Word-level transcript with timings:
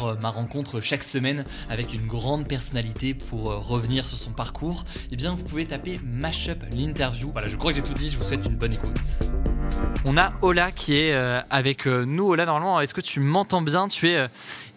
euh, 0.00 0.14
ma 0.20 0.30
rencontre 0.30 0.80
chaque 0.80 1.04
semaine 1.04 1.44
avec 1.70 1.92
une 1.92 2.06
grande 2.06 2.48
personnalité 2.48 3.14
pour 3.14 3.50
euh, 3.50 3.56
revenir 3.56 4.06
sur 4.06 4.18
son 4.18 4.32
parcours, 4.32 4.84
eh 5.10 5.16
bien 5.16 5.34
vous 5.34 5.44
pouvez 5.44 5.66
taper 5.66 6.00
Mashup 6.02 6.64
l'interview. 6.70 7.30
Voilà, 7.32 7.48
je 7.48 7.56
crois 7.56 7.72
que 7.72 7.76
j'ai 7.76 7.82
tout 7.82 7.94
dit, 7.94 8.08
je 8.10 8.18
vous 8.18 8.24
souhaite 8.24 8.44
une 8.46 8.56
bonne 8.56 8.72
écoute. 8.72 8.98
On 10.04 10.16
a 10.16 10.32
Ola 10.42 10.72
qui 10.72 10.96
est 10.96 11.12
euh, 11.12 11.40
avec 11.50 11.86
nous. 11.86 12.24
Ola, 12.24 12.46
normalement, 12.46 12.80
est-ce 12.80 12.94
que 12.94 13.00
tu 13.00 13.20
m'entends 13.20 13.62
bien? 13.62 13.88
Tu 13.88 14.08
es 14.08 14.26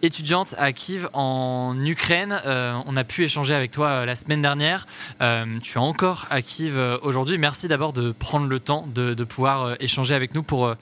étudiante 0.01 0.53
à 0.57 0.71
Kiev 0.71 1.09
en 1.13 1.75
Ukraine. 1.83 2.39
on 2.45 2.95
a 2.95 3.03
pu 3.03 3.23
échanger 3.23 3.55
avec 3.55 3.71
toi 3.71 4.05
la 4.05 4.15
semaine 4.15 4.41
dernière. 4.41 4.85
tu 5.19 5.77
es 5.77 5.81
encore 5.81 6.27
à 6.29 6.41
Kiev 6.43 6.77
aujourd'hui. 7.01 7.39
Merci 7.39 7.67
d'abord 7.67 7.91
de 7.91 8.11
prendre 8.11 8.45
le 8.47 8.59
temps 8.59 8.85
de 8.87 9.23
pouvoir 9.23 9.75
échanger 9.79 10.13
avec 10.13 10.35
nous 10.35 10.43
pour 10.43 10.75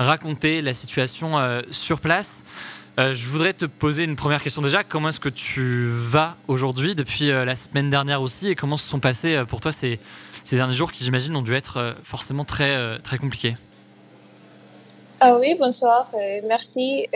raconter 0.00 0.60
la 0.60 0.74
situation 0.74 1.38
sur 1.70 2.00
place. 2.00 2.42
Euh, 2.96 3.12
je 3.12 3.26
voudrais 3.26 3.52
te 3.52 3.64
poser 3.64 4.04
une 4.04 4.14
première 4.14 4.42
question 4.42 4.62
déjà. 4.62 4.84
Comment 4.84 5.08
est-ce 5.08 5.18
que 5.18 5.28
tu 5.28 5.88
vas 5.90 6.36
aujourd'hui 6.46 6.94
depuis 6.94 7.30
euh, 7.30 7.44
la 7.44 7.56
semaine 7.56 7.90
dernière 7.90 8.22
aussi 8.22 8.48
et 8.48 8.54
comment 8.54 8.76
se 8.76 8.86
sont 8.86 9.00
passés 9.00 9.34
euh, 9.34 9.44
pour 9.44 9.60
toi 9.60 9.72
ces, 9.72 9.98
ces 10.44 10.54
derniers 10.54 10.74
jours 10.74 10.92
qui 10.92 11.02
j'imagine 11.02 11.34
ont 11.34 11.42
dû 11.42 11.54
être 11.54 11.96
forcément 12.04 12.44
très, 12.44 12.98
très 13.00 13.18
compliqués? 13.18 13.56
Ah 15.18 15.38
oui, 15.38 15.56
bonsoir, 15.58 16.10
merci. 16.46 17.06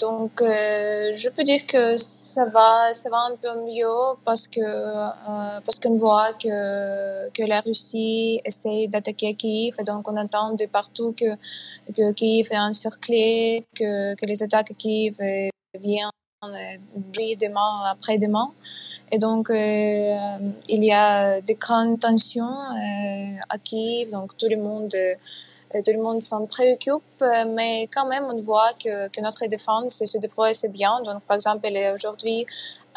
donc, 0.00 0.32
je 0.40 1.28
peux 1.28 1.44
dire 1.44 1.64
que 1.66 1.96
ça 2.36 2.44
va, 2.44 2.92
ça 2.92 3.08
va 3.08 3.20
un 3.30 3.36
peu 3.44 3.52
mieux 3.70 4.00
parce 4.26 4.46
que 4.54 4.60
euh, 4.60 5.60
parce 5.64 5.78
qu'on 5.80 5.96
voit 6.06 6.32
que 6.42 7.30
que 7.36 7.44
la 7.52 7.60
Russie 7.66 8.42
essaie 8.48 8.88
d'attaquer 8.92 9.34
Kiev 9.40 9.74
et 9.80 9.84
donc 9.90 10.02
on 10.10 10.16
entend 10.24 10.48
de 10.62 10.66
partout 10.78 11.10
que 11.20 11.30
que 11.96 12.04
Kiev 12.18 12.46
est 12.56 12.64
encerclé, 12.70 13.64
que 13.78 13.90
que 14.18 14.24
les 14.30 14.38
attaques 14.44 14.72
à 14.74 14.76
Kiev 14.82 15.14
viennent 15.86 16.16
demain 17.46 17.72
après-demain. 17.94 18.48
Et 19.12 19.18
donc, 19.26 19.44
euh, 19.50 20.38
il 20.68 20.82
y 20.84 20.92
a 20.92 21.40
des 21.40 21.54
grandes 21.64 21.98
tensions 22.00 22.56
euh, 22.82 23.54
à 23.54 23.56
Kiev, 23.66 24.10
donc 24.10 24.36
tout 24.36 24.50
le 24.54 24.58
monde 24.68 24.94
tout 25.82 25.92
le 25.92 26.02
monde 26.02 26.22
s'en 26.22 26.46
préoccupe, 26.46 27.02
euh, 27.22 27.44
mais 27.48 27.88
quand 27.94 28.06
même, 28.06 28.24
on 28.24 28.38
voit 28.38 28.72
que, 28.74 29.08
que 29.08 29.20
notre 29.20 29.46
défense 29.46 30.04
se 30.04 30.18
déploie 30.18 30.48
assez 30.48 30.68
bien. 30.68 31.00
Donc, 31.02 31.22
par 31.22 31.36
exemple, 31.36 31.66
aujourd'hui, 31.94 32.46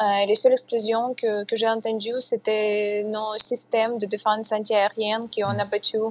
euh, 0.00 0.26
les 0.26 0.34
seules 0.34 0.52
explosions 0.52 1.14
que, 1.14 1.44
que 1.44 1.56
j'ai 1.56 1.68
entendues, 1.68 2.20
c'était 2.20 3.04
nos 3.06 3.36
systèmes 3.36 3.98
de 3.98 4.06
défense 4.06 4.50
antiaérienne 4.50 5.28
qui 5.28 5.44
ont 5.44 5.58
abattu 5.66 5.98
euh, 5.98 6.10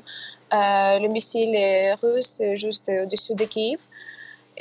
le 0.51 1.07
missile 1.07 1.55
russe 2.01 2.41
juste 2.53 2.89
au-dessus 2.89 3.35
de 3.35 3.45
Kiev. 3.45 3.79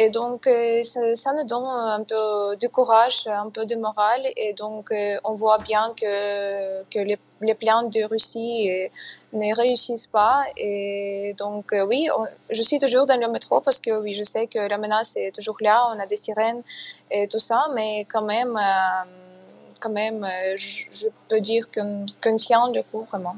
Et 0.00 0.10
donc, 0.10 0.46
euh, 0.46 0.82
ça, 0.84 1.00
ça, 1.16 1.32
nous 1.32 1.44
donne 1.44 1.64
un 1.66 2.04
peu 2.04 2.56
de 2.56 2.68
courage, 2.68 3.27
un 3.27 3.50
peu 3.50 3.66
de 3.66 3.74
morale. 3.74 4.28
Et 4.36 4.52
donc, 4.52 4.92
euh, 4.92 5.16
on 5.24 5.32
voit 5.32 5.58
bien 5.58 5.92
que, 6.00 6.84
que 6.84 7.00
les, 7.00 7.18
les 7.41 7.54
plans 7.56 7.82
de 7.82 8.04
Russie 8.04 8.70
euh, 8.70 8.88
ne 9.32 9.52
réussissent 9.56 10.06
pas. 10.06 10.44
Et 10.56 11.34
donc, 11.37 11.75
oui, 11.88 12.08
je 12.50 12.62
suis 12.62 12.78
toujours 12.78 13.06
dans 13.06 13.20
le 13.20 13.28
métro 13.28 13.60
parce 13.60 13.81
que 13.81 13.91
oui, 13.91 14.14
je 14.14 14.22
sais 14.22 14.47
que 14.47 14.60
la 14.60 14.78
menace 14.78 15.16
est 15.16 15.34
toujours 15.34 15.56
là. 15.60 15.91
On 15.92 15.98
a 15.98 16.06
des 16.06 16.16
sirènes 16.16 16.62
et 17.10 17.26
tout 17.26 17.41
ça. 17.41 17.66
Mais 17.75 18.06
quand 18.08 18.22
même, 18.22 18.56
quand 19.81 19.91
même, 19.91 20.25
je, 20.56 20.84
je 20.92 21.08
peux 21.28 21.41
dire 21.41 21.64
qu'on 21.72 22.37
tient 22.37 22.70
le 22.72 22.82
coup 22.82 23.00
vraiment. 23.00 23.34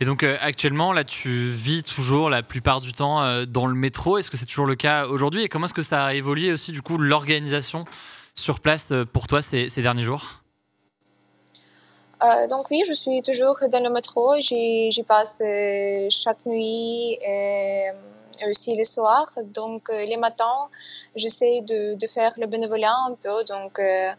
Et 0.00 0.04
donc 0.04 0.22
euh, 0.22 0.36
actuellement, 0.40 0.92
là, 0.92 1.04
tu 1.04 1.50
vis 1.50 1.82
toujours 1.82 2.30
la 2.30 2.42
plupart 2.42 2.80
du 2.80 2.92
temps 2.92 3.22
euh, 3.22 3.46
dans 3.46 3.66
le 3.66 3.74
métro. 3.74 4.18
Est-ce 4.18 4.30
que 4.30 4.36
c'est 4.36 4.46
toujours 4.46 4.66
le 4.66 4.74
cas 4.74 5.06
aujourd'hui 5.06 5.42
Et 5.42 5.48
comment 5.48 5.66
est-ce 5.66 5.74
que 5.74 5.82
ça 5.82 6.04
a 6.04 6.14
évolué 6.14 6.52
aussi, 6.52 6.72
du 6.72 6.82
coup, 6.82 6.98
l'organisation 6.98 7.84
sur 8.34 8.60
place 8.60 8.90
euh, 8.90 9.04
pour 9.04 9.26
toi 9.26 9.42
ces, 9.42 9.68
derniers 9.76 10.02
jours? 10.02 10.40
Donc 12.48 12.70
oui, 12.70 12.82
je 12.88 12.94
suis 12.94 13.20
toujours 13.20 13.56
dans 13.70 13.82
le 13.82 13.90
métro. 13.90 14.34
J'y 14.40 15.02
passe 15.06 15.42
chaque 16.08 16.38
nuit. 16.46 17.18
Aussi 18.50 18.74
les 18.74 18.84
soirs. 18.84 19.30
Donc, 19.42 19.88
euh, 19.90 20.04
les 20.04 20.16
matins, 20.16 20.68
j'essaie 21.14 21.62
de, 21.62 21.94
de, 21.94 22.06
faire 22.06 22.32
le 22.36 22.46
bénévolat 22.46 22.96
un 23.08 23.14
peu. 23.14 23.44
Donc, 23.44 23.78
euh, 23.78 24.10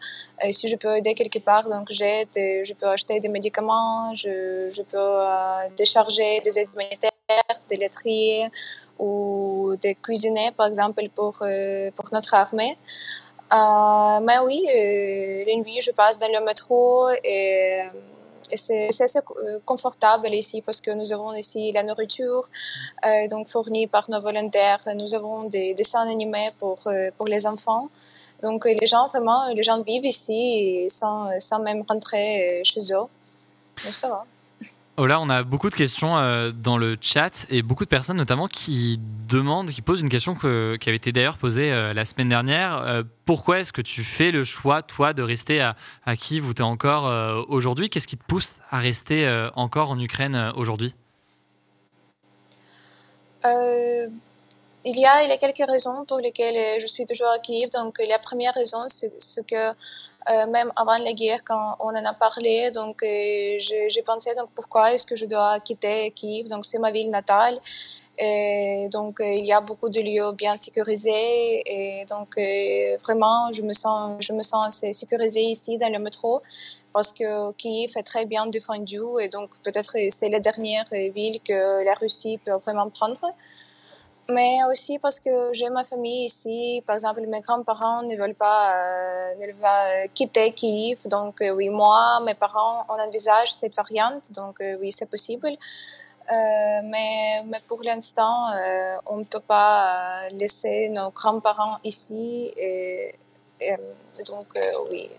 si 0.52 0.68
je 0.68 0.76
peux 0.76 0.96
aider 0.98 1.14
quelque 1.16 1.40
part, 1.40 1.68
donc 1.70 1.88
j'aide. 1.90 2.30
Je 2.36 2.74
peux 2.74 2.88
acheter 2.88 3.20
des 3.20 3.28
médicaments, 3.28 4.14
je, 4.14 4.70
je 4.76 4.82
peux 4.82 4.98
euh, 4.98 5.70
décharger 5.78 6.42
des 6.42 6.58
aides 6.60 6.74
humanitaires, 6.74 7.58
des 7.70 7.78
lettriers 7.78 8.48
ou 9.00 9.76
des 9.82 9.96
cuisiniers, 9.96 10.52
par 10.52 10.68
exemple, 10.68 11.04
pour, 11.16 11.36
pour 11.96 12.08
notre 12.14 12.34
armée. 12.34 12.78
mais 14.28 14.40
oui, 14.48 14.60
les 15.48 15.56
nuits, 15.62 15.82
je 15.82 15.92
passe 15.92 16.18
dans 16.18 16.32
le 16.32 16.42
métro 16.46 17.10
et 17.24 17.82
c'est 18.54 19.04
assez 19.04 19.20
euh, 19.20 19.60
confortable 19.66 20.28
ici 20.30 20.62
parce 20.62 20.80
que 20.80 20.92
nous 20.92 21.12
avons 21.14 21.34
ici 21.34 21.72
la 21.72 21.84
nourriture 21.84 22.50
euh, 23.06 23.28
donc 23.28 23.48
fournie 23.48 23.88
par 23.88 24.10
nos 24.10 24.22
volontaires. 24.22 24.82
Nous 24.96 25.14
avons 25.16 25.44
des 25.44 25.74
dessins 25.74 26.02
animés 26.02 26.50
pour, 26.60 26.80
euh, 26.88 27.06
pour 27.18 27.28
les 27.28 27.46
enfants. 27.48 27.90
Donc 28.42 28.66
les 28.66 28.86
gens 28.86 29.08
vraiment, 29.08 29.48
les 29.50 29.64
gens 29.64 29.82
vivent 29.82 30.06
ici 30.06 30.88
sans, 30.90 31.30
sans 31.40 31.60
même 31.60 31.84
rentrer 31.88 32.62
chez 32.64 32.82
eux. 32.94 33.08
Mais 33.84 33.92
ça 33.92 34.08
va. 34.10 34.26
Oh 34.98 35.08
on 35.10 35.30
a 35.30 35.44
beaucoup 35.44 35.70
de 35.70 35.76
questions 35.76 36.18
euh, 36.18 36.52
dans 36.52 36.78
le 36.78 36.98
chat 37.02 37.46
et 37.50 37.62
beaucoup 37.62 37.84
de 37.84 37.90
personnes 37.90 38.16
notamment 38.16 38.48
qui 38.48 38.98
demandent, 39.28 39.70
qui 39.70 39.82
posent 39.82 40.00
une 40.00 40.08
question 40.08 40.36
qui 40.36 40.48
avait 40.48 40.96
été 40.96 41.12
d'ailleurs 41.12 41.38
posée 41.38 41.70
euh, 41.70 41.94
la 41.94 42.06
semaine 42.06 42.30
dernière. 42.30 42.78
Euh, 42.78 43.04
pourquoi 43.26 43.60
est-ce 43.60 43.74
que 43.74 43.82
tu 43.82 44.06
fais 44.06 44.32
le 44.32 44.46
choix, 44.46 44.84
toi, 44.84 45.12
de 45.12 45.22
rester 45.22 45.60
à, 45.60 45.76
à 46.06 46.16
Kiev 46.16 46.48
où 46.48 46.54
tu 46.54 46.62
es 46.62 46.66
encore 46.66 47.46
aujourd'hui? 47.50 47.90
Qu'est-ce 47.90 48.08
qui 48.08 48.16
te 48.16 48.24
pousse 48.24 48.62
à 48.72 48.80
rester 48.80 49.28
encore 49.56 49.90
en 49.90 50.00
Ukraine 50.00 50.54
aujourd'hui? 50.56 50.96
Il 53.44 54.12
y, 54.86 55.06
a, 55.06 55.24
il 55.24 55.30
y 55.30 55.34
a 55.34 55.38
quelques 55.38 55.68
raisons 55.68 56.06
pour 56.06 56.20
lesquelles 56.20 56.80
je 56.80 56.86
suis 56.86 57.06
toujours 57.06 57.32
à 57.36 57.40
Kiev. 57.40 57.70
Donc, 57.74 57.98
la 58.08 58.20
première 58.20 58.54
raison, 58.54 58.86
c'est 58.88 59.12
que 59.46 59.72
euh, 60.30 60.48
même 60.48 60.72
avant 60.76 60.98
la 60.98 61.14
guerre, 61.14 61.42
quand 61.46 61.76
on 61.80 61.90
en 61.90 62.06
a 62.06 62.14
parlé, 62.14 62.72
donc 62.72 63.04
euh, 63.04 63.58
j'ai 63.60 64.02
pensé 64.04 64.34
donc 64.36 64.50
pourquoi 64.56 64.94
est-ce 64.94 65.06
que 65.06 65.16
je 65.16 65.26
dois 65.26 65.60
quitter 65.60 66.12
Kiev? 66.12 66.48
Donc 66.48 66.66
c'est 66.66 66.80
ma 66.80 66.92
ville 66.92 67.12
natale. 67.12 67.60
Donc 68.92 69.20
euh, 69.20 69.34
il 69.42 69.46
y 69.46 69.54
a 69.54 69.62
beaucoup 69.62 69.90
de 69.90 70.00
lieux 70.00 70.32
bien 70.32 70.58
sécurisés 70.58 71.62
et 71.66 72.06
donc 72.06 72.30
vraiment 73.06 73.52
je 73.52 73.62
me 73.62 73.74
sens 73.74 74.16
je 74.20 74.32
me 74.32 74.42
sens 74.42 74.68
assez 74.68 74.94
sécurisée 74.94 75.44
ici 75.56 75.78
dans 75.78 75.92
le 75.92 76.00
métro 76.00 76.42
parce 76.94 77.12
que 77.12 77.52
Kiev 77.60 77.92
est 77.98 78.04
très 78.04 78.26
bien 78.26 78.46
défendu 78.48 79.02
et 79.22 79.28
donc 79.28 79.50
peut-être 79.64 79.94
c'est 80.18 80.30
la 80.30 80.40
dernière 80.40 80.88
ville 80.92 81.40
que 81.42 81.84
la 81.84 81.94
Russie 81.94 82.40
peut 82.44 82.58
vraiment 82.66 82.90
prendre 82.90 83.26
mais 84.30 84.58
aussi 84.72 84.98
parce 84.98 85.20
que 85.20 85.54
j'ai 85.54 85.70
ma 85.70 85.84
famille 85.84 86.26
ici. 86.26 86.82
Par 86.86 86.96
exemple, 86.96 87.22
mes 87.28 87.42
grands-parents 87.42 88.04
ne 88.04 88.16
veulent 88.16 88.34
pas, 88.34 88.74
euh, 88.74 89.36
ne 89.36 89.46
veulent 89.46 89.56
pas 89.56 90.08
quitter 90.14 90.52
Kiev. 90.52 91.08
Donc, 91.08 91.42
euh, 91.42 91.52
oui, 91.52 91.70
moi, 91.70 92.20
mes 92.26 92.34
parents, 92.34 92.86
on 92.90 92.94
envisage 92.94 93.54
cette 93.54 93.76
variante. 93.76 94.32
Donc, 94.32 94.60
euh, 94.62 94.78
oui, 94.82 94.92
c'est 94.92 95.10
possible. 95.10 95.52
mais, 96.30 97.44
mais 97.46 97.62
pour 97.68 97.84
l'instant, 97.84 98.50
on 99.06 99.18
ne 99.18 99.26
peut 99.26 99.46
pas 99.56 100.28
laisser 100.32 100.90
nos 100.90 101.12
grands-parents 101.12 101.78
ici. 101.84 102.52
Et, 102.58 103.14
et 103.62 103.78
donc, 104.26 104.48
oui. 104.90 105.12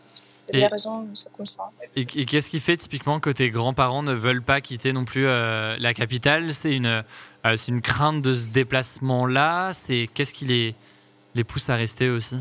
Et, 0.53 0.65
raisons, 0.67 1.09
comme 1.37 1.47
ça. 1.47 1.65
Et, 1.97 2.07
qu'est-ce 2.07 2.49
qui 2.49 2.61
fait 2.61 2.77
typiquement 2.77 3.19
que 3.19 3.31
tes 3.31 3.51
grands-parents 3.51 4.05
ne 4.05 4.15
veulent 4.15 4.43
pas 4.43 4.61
quitter 4.61 4.93
non 4.93 5.05
plus 5.05 5.27
la 5.27 5.95
capitale? 5.95 6.53
C'est 6.53 6.73
une, 6.73 7.05
euh, 7.53 7.57
c'est 7.57 7.69
une 7.69 7.83
crainte 7.83 8.23
de 8.23 8.35
ce 8.35 8.49
déplacement-là 8.49 9.73
C'est 9.73 10.09
Qu'est-ce 10.13 10.33
qui 10.33 10.45
les, 10.45 10.75
les 11.35 11.45
pousse 11.45 11.69
à 11.69 11.77
rester 11.77 12.11
aussi? 12.11 12.37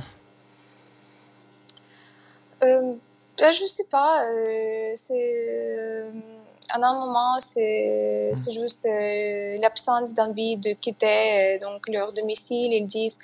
Euh, 2.63 2.93
ben, 3.37 3.51
Je 3.51 3.61
ne 3.61 3.67
sais 3.67 3.83
pas. 3.89 4.25
Euh, 4.25 4.93
c'est 4.95 6.11
à 6.71 6.77
un 6.77 7.05
moment, 7.05 7.39
c'est 7.39 8.33
juste 8.51 8.85
euh, 8.85 9.57
l'absence 9.59 10.13
d'envie 10.13 10.57
de 10.57 10.73
quitter 10.73 11.57
donc 11.61 11.87
leur 11.87 12.11
domicile. 12.11 12.73
Ils 12.73 12.87
disent 12.87 13.19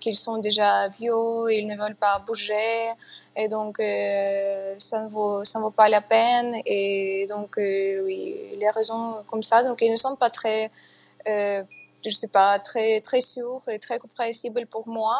qu'ils 0.00 0.16
sont 0.16 0.38
déjà 0.38 0.88
vieux, 0.88 1.52
ils 1.52 1.66
ne 1.66 1.76
veulent 1.76 1.96
pas 1.96 2.22
bouger, 2.26 2.90
et 3.38 3.48
donc 3.48 3.78
ça 3.78 5.02
ne 5.02 5.08
vaut 5.08 5.44
ça 5.44 5.58
ne 5.58 5.64
vaut 5.64 5.70
pas 5.70 5.88
la 5.88 6.02
peine. 6.02 6.60
Et 6.66 7.26
donc 7.30 7.54
oui, 7.56 8.34
les 8.58 8.70
raisons 8.70 9.24
comme 9.26 9.42
ça, 9.42 9.62
donc 9.62 9.80
ils 9.80 9.90
ne 9.90 9.96
sont 9.96 10.16
pas 10.16 10.28
très 10.28 10.70
je 12.04 12.10
sais 12.10 12.28
pas, 12.28 12.58
très, 12.58 13.00
très 13.00 13.20
sûr 13.20 13.60
et 13.68 13.78
très 13.78 13.98
compréhensible 13.98 14.66
pour 14.70 14.88
moi, 14.88 15.16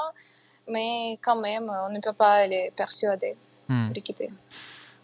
mais 0.69 1.19
quand 1.23 1.41
même, 1.41 1.70
on 1.87 1.93
ne 1.93 2.00
peut 2.00 2.12
pas 2.12 2.47
les 2.47 2.70
persuader 2.76 3.35
hmm. 3.69 3.93
de 3.93 4.00
quitter. 4.00 4.31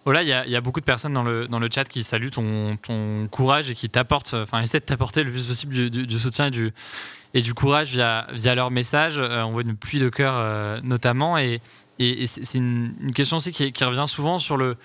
Voilà, 0.04 0.22
il 0.22 0.26
y, 0.26 0.50
y, 0.50 0.56
a 0.56 0.60
beaucoup 0.60 0.80
de 0.80 0.84
personnes 0.84 1.14
dans 1.14 1.22
le, 1.22 1.48
dans 1.48 1.58
le 1.58 1.68
chat 1.72 1.84
qui 1.84 2.04
saluent 2.04 2.30
ton, 2.30 2.76
ton 2.76 3.26
courage 3.30 3.70
et 3.70 3.74
qui 3.74 3.88
t'apportent, 3.88 4.34
enfin, 4.34 4.60
essaient 4.60 4.80
de 4.80 4.84
t'apporter 4.84 5.22
le 5.22 5.32
plus 5.32 5.46
possible 5.46 5.88
du, 5.88 6.18
soutien 6.18 6.48
et 6.48 6.50
du, 6.50 6.74
et 7.32 7.40
du 7.40 7.54
courage 7.54 7.90
via, 7.92 8.26
via 8.32 8.54
leur 8.54 8.70
message. 8.70 9.18
Euh, 9.18 9.42
on 9.44 9.52
voit 9.52 9.62
une 9.62 9.76
pluie 9.76 10.00
de 10.00 10.10
cœur 10.10 10.34
euh, 10.36 10.78
notamment. 10.82 11.38
Et, 11.38 11.62
et, 11.98 12.26
c'est 12.26 12.54
une, 12.54 13.12
question 13.14 13.36
aussi 13.36 13.52
qui, 13.52 13.84
revient 13.84 14.06
souvent 14.06 14.38
sur 14.38 14.56
le, 14.56 14.76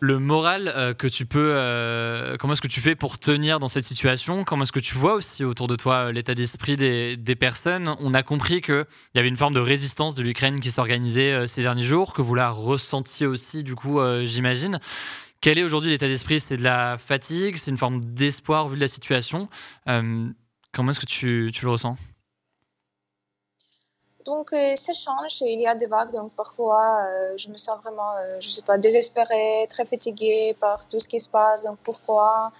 moral 0.00 0.72
euh, 0.74 0.94
que 0.94 1.06
tu 1.06 1.24
peux, 1.26 1.52
euh, 1.54 2.36
comment 2.36 2.52
est-ce 2.52 2.60
que 2.60 2.68
tu 2.68 2.80
fais 2.80 2.94
pour 2.94 3.18
tenir 3.18 3.58
dans 3.58 3.68
cette 3.68 3.84
situation? 3.84 4.44
Comment 4.44 4.64
est-ce 4.64 4.72
que 4.72 4.80
tu 4.80 4.94
vois 4.94 5.14
aussi 5.14 5.44
autour 5.44 5.66
de 5.66 5.76
toi 5.76 6.06
euh, 6.06 6.12
l'état 6.12 6.34
d'esprit 6.34 6.76
des, 6.76 7.36
personnes? 7.36 7.94
On 8.00 8.14
a 8.14 8.22
compris 8.22 8.60
qu'il 8.60 8.84
y 9.14 9.18
avait 9.18 9.28
une 9.28 9.36
forme 9.36 9.54
de 9.54 9.60
résistance 9.60 10.14
de 10.14 10.22
l'Ukraine 10.22 10.60
qui 10.60 10.70
s'organisait 10.70 11.46
ces 11.46 11.62
derniers 11.62 11.84
jours, 11.84 12.12
que 12.12 12.22
vous 12.22 12.34
la 12.34 12.50
ressentiez 12.50 13.26
aussi, 13.26 13.64
du 13.64 13.74
coup, 13.74 14.00
j'imagine. 14.24 14.78
Quel 15.40 15.58
est 15.58 15.64
aujourd'hui 15.64 15.90
l'état 15.90 16.08
d'esprit? 16.08 16.40
C'est 16.40 16.56
de 16.56 16.62
la 16.62 16.96
fatigue? 16.98 17.56
C'est 17.56 17.70
une 17.70 17.76
forme 17.76 18.04
d'espoir 18.04 18.68
vu 18.68 18.76
de 18.76 18.80
la 18.80 18.88
situation? 18.88 19.48
Comment 19.86 20.90
est-ce 20.90 21.00
que 21.00 21.06
tu 21.06 21.52
le 21.62 21.70
ressens? 21.70 21.96
Donc, 24.26 24.52
euh, 24.52 24.74
ça 24.74 24.92
change. 24.92 25.40
Il 25.40 25.60
y 25.60 25.66
a 25.66 25.74
des 25.74 25.86
vagues. 25.86 26.10
Donc, 26.10 26.32
parfois, 26.32 26.98
euh, 27.06 27.34
je 27.36 27.48
me 27.48 27.56
sens 27.56 27.78
vraiment, 27.82 28.12
euh, 28.16 28.38
je 28.40 28.50
sais 28.50 28.62
pas, 28.62 28.76
désespérée, 28.76 29.66
très 29.70 29.86
fatiguée 29.86 30.56
par 30.60 30.86
tout 30.88 30.98
ce 30.98 31.06
qui 31.06 31.20
se 31.20 31.28
passe. 31.28 31.62
Donc, 31.62 31.78
pourquoi, 31.84 32.52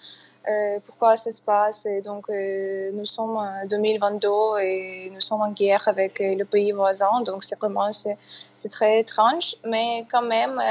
pourquoi 0.87 1.17
ça 1.17 1.33
se 1.33 1.43
passe? 1.43 1.85
Donc, 2.05 2.29
nous 2.29 3.05
sommes 3.05 3.37
en 3.37 3.67
2022 3.67 4.29
et 4.61 5.11
nous 5.13 5.21
sommes 5.21 5.43
en 5.43 5.51
guerre 5.51 5.89
avec 5.89 6.21
le 6.21 6.45
pays 6.45 6.71
voisin. 6.71 7.21
Donc, 7.23 7.43
c'est 7.43 7.59
vraiment, 7.59 7.91
c'est 7.91 8.69
très 8.71 9.01
étrange. 9.01 9.57
Mais 9.65 10.07
quand 10.09 10.23
même, 10.23 10.63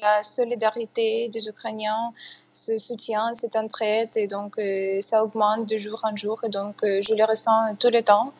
la 0.00 0.22
solidarité 0.22 1.28
des 1.28 1.48
Ukrainiens 1.48 2.12
ce 2.52 2.78
soutien, 2.78 3.34
cette 3.34 3.56
entraide, 3.56 4.08
et 4.16 4.26
donc 4.26 4.58
ça 5.00 5.22
augmente 5.22 5.68
de 5.68 5.76
jour 5.76 6.00
en 6.04 6.16
jour, 6.16 6.38
et 6.44 6.48
donc 6.48 6.76
je 6.82 7.14
le 7.14 7.24
ressens 7.24 7.74
tout 7.80 7.90
le 7.92 8.02
temps. 8.02 8.32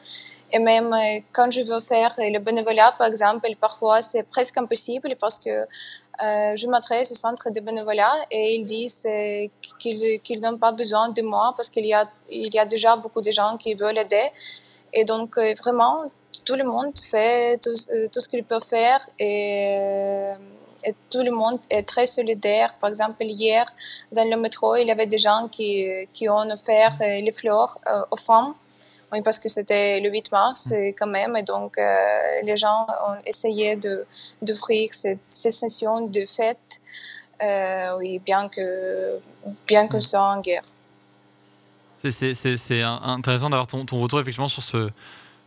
Et 0.53 0.59
même 0.59 0.93
euh, 0.93 1.21
quand 1.33 1.51
je 1.51 1.63
veux 1.63 1.81
faire 1.81 2.15
le 2.19 2.39
bénévolat, 2.39 2.95
par 2.99 3.09
exemple, 3.09 3.49
parfois 3.61 4.01
c'est 4.01 4.23
presque 4.23 4.57
impossible 4.57 5.17
parce 5.21 5.39
que 5.39 5.51
euh, 5.51 6.57
je 6.57 6.67
m'adresse 6.67 7.11
au 7.11 7.15
centre 7.15 7.51
de 7.51 7.61
bénévolat 7.61 8.15
et 8.31 8.57
ils 8.57 8.65
disent 8.65 9.03
euh, 9.07 9.49
qu'ils 9.79 10.41
n'ont 10.41 10.57
pas 10.57 10.73
besoin 10.73 11.09
de 11.11 11.23
moi 11.23 11.53
parce 11.57 11.69
qu'il 11.69 11.85
y 11.87 11.93
a, 11.93 12.09
y 12.31 12.59
a 12.59 12.65
déjà 12.65 12.97
beaucoup 12.97 13.21
de 13.21 13.31
gens 13.31 13.57
qui 13.57 13.75
veulent 13.75 13.99
aider. 13.99 14.29
Et 14.95 15.05
donc, 15.05 15.37
vraiment, 15.59 16.05
tout 16.45 16.55
le 16.55 16.65
monde 16.65 16.95
fait 17.11 17.59
tout, 17.59 17.75
tout 18.13 18.21
ce 18.21 18.29
qu'il 18.29 18.45
peut 18.45 18.61
faire 18.61 19.01
et, 19.19 20.33
et, 20.85 20.95
tout 21.11 21.23
le 21.23 21.33
monde 21.33 21.59
est 21.69 21.83
très 21.83 22.07
solidaire. 22.07 22.75
Par 22.81 22.89
exemple, 22.89 23.23
hier, 23.25 23.67
dans 24.13 24.27
le 24.27 24.37
métro, 24.39 24.77
il 24.77 24.87
y 24.87 24.91
avait 24.91 25.07
des 25.07 25.19
gens 25.19 25.49
qui, 25.49 25.87
qui 26.15 26.31
ont 26.31 26.49
offert 26.51 26.95
les 27.01 27.33
fleurs 27.33 27.79
aux 28.11 28.17
femmes 28.17 28.55
oui, 29.13 29.23
parce 29.23 29.39
que 29.39 29.49
c'était 29.49 30.01
le 30.01 30.11
8 30.11 30.33
mars 30.33 30.67
mm. 30.67 30.89
quand 30.99 31.07
même, 31.07 31.37
et 31.37 31.43
donc 31.43 31.79
euh, 31.79 31.85
les 32.43 32.57
gens 32.57 32.87
ont 33.07 33.19
essayé 33.25 33.79
d'offrir 34.43 34.91
cette 34.93 35.21
sensation 35.31 36.07
de 36.07 36.25
fête, 36.27 36.81
euh, 37.43 37.97
oui, 37.99 38.19
bien 38.19 38.49
que, 38.49 39.19
bien 39.67 39.87
que 39.87 39.99
mm. 39.99 40.01
soit 40.01 40.23
en 40.23 40.41
guerre. 40.41 40.65
C'est 41.97 42.83
intéressant 42.83 43.51
d'avoir 43.51 43.67
ton, 43.67 43.85
ton, 43.85 44.01
retour 44.01 44.21
effectivement 44.21 44.49
sur 44.49 44.63
ce 44.63 44.91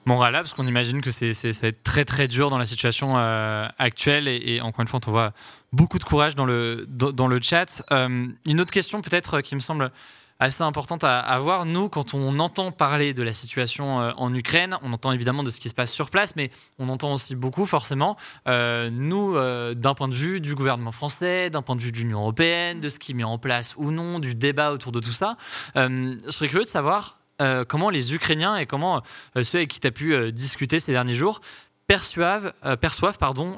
moral-là, 0.06 0.40
parce 0.40 0.54
qu'on 0.54 0.66
imagine 0.66 1.02
que 1.02 1.12
c'est 1.12 1.34
ça 1.34 1.52
va 1.62 1.68
être 1.68 1.84
très 1.84 2.04
très 2.04 2.28
dur 2.28 2.50
dans 2.50 2.58
la 2.58 2.66
situation 2.66 3.18
euh, 3.18 3.68
actuelle, 3.78 4.28
et, 4.28 4.60
encore 4.62 4.82
une 4.82 4.88
fois, 4.88 5.00
on 5.06 5.12
voit 5.12 5.32
beaucoup 5.72 6.00
de 6.00 6.04
courage 6.04 6.36
dans 6.36 6.46
le, 6.46 6.86
dans, 6.88 7.12
dans 7.12 7.28
le 7.28 7.40
chat. 7.42 7.84
une 7.92 8.62
autre 8.62 8.72
question 8.72 9.02
peut-être 9.02 9.42
qui 9.42 9.56
me 9.56 9.60
semble 9.60 9.92
assez 10.40 10.64
importante 10.64 11.04
à, 11.04 11.20
avoir. 11.20 11.66
Nous, 11.66 11.90
quand 11.90 12.14
on 12.14 12.40
entend 12.40 12.72
parler 12.72 13.14
de 13.14 13.22
la 13.22 13.34
situation 13.34 14.02
euh, 14.02 14.12
en 14.16 14.34
Ukraine, 14.34 14.78
on 14.82 14.94
entend 14.94 15.12
évidemment 15.12 15.44
de 15.44 15.52
ce 15.52 15.60
qui 15.60 15.70
se 15.70 15.74
passe 15.74 15.92
sur 15.92 16.10
place, 16.10 16.36
mais 16.36 16.50
on 16.80 16.88
entend 16.90 17.14
aussi 17.14 17.36
beaucoup, 17.36 17.66
forcément, 17.66 18.18
euh, 18.48 18.90
nous, 18.90 19.36
euh, 19.36 19.74
d'un 19.74 19.94
point 19.94 20.08
de 20.08 20.16
vue 20.16 20.40
du 20.40 20.56
gouvernement 20.56 20.94
français, 20.94 21.50
d'un 21.50 21.62
point 21.62 21.76
de 21.76 21.82
vue 21.82 21.92
de 21.92 21.98
l'Union 21.98 22.22
européenne, 22.22 22.80
de 22.80 22.90
ce 22.90 23.00
qui 23.00 23.12
est 23.12 23.16
mis 23.16 23.24
en 23.24 23.38
place 23.38 23.74
ou 23.78 23.92
non, 23.92 24.20
du 24.20 24.34
débat 24.34 24.72
autour 24.72 24.92
de 24.92 25.00
tout 25.00 25.12
ça. 25.12 25.36
je 25.76 26.18
serais 26.30 26.48
curieux 26.48 26.64
de 26.64 26.70
savoir 26.70 27.20
comment 27.68 27.90
les 27.90 28.14
Ukrainiens 28.14 28.58
et 28.58 28.66
comment 28.66 29.02
ceux 29.42 29.58
avec 29.58 29.70
qui 29.70 29.80
tu 29.80 29.88
as 29.88 29.92
pu 29.92 30.32
discuter 30.32 30.80
ces 30.80 30.92
derniers 30.92 31.14
jours 31.14 31.42
perçoivent, 31.90 32.54
euh, 32.66 32.76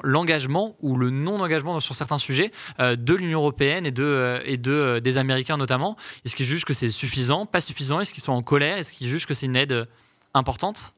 l'engagement 0.04 0.76
ou 0.80 0.96
le 0.96 1.10
non-engagement 1.10 1.82
sur 1.82 1.96
certains 1.96 2.18
sujets 2.18 2.52
euh, 2.80 2.96
de 2.96 3.14
l'Union 3.14 3.40
européenne 3.40 3.86
et, 3.86 3.94
euh, 4.00 5.00
des 5.02 5.18
Américains 5.18 5.58
notamment. 5.58 5.98
Est-ce 6.24 6.38
qu'ils 6.38 6.46
jugent 6.46 6.64
que 6.64 6.74
c'est 6.74 6.88
suffisant, 6.90 7.46
pas 7.46 7.60
suffisant? 7.60 8.00
Est-ce 8.00 8.14
qu'ils 8.14 8.24
sont 8.24 8.32
en 8.32 8.42
colère? 8.42 8.78
Est-ce 8.78 8.94
qu'ils 8.94 9.10
jugent 9.10 9.26
que 9.26 9.34
c'est 9.34 9.48
une 9.48 9.58
aide 9.58 9.86
importante? 10.34 10.94